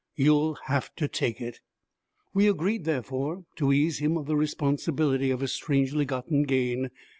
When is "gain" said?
6.41-6.89